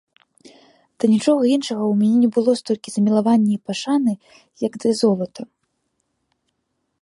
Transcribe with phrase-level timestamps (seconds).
[1.01, 4.11] Да нічога іншага ў мяне не было столькі замілавання і пашаны,
[4.67, 5.41] як да золата.